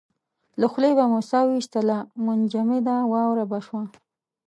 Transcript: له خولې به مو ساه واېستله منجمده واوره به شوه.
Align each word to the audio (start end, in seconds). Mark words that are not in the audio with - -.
له 0.59 0.65
خولې 0.71 0.91
به 0.97 1.05
مو 1.11 1.19
ساه 1.29 1.45
واېستله 1.47 1.97
منجمده 2.25 2.95
واوره 3.11 3.45
به 3.51 3.59
شوه. 3.65 3.83